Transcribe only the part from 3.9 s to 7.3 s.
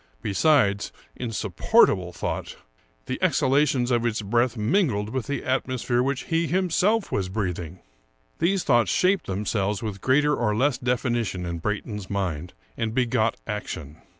of its breath mingled with the atmosphere which he himself was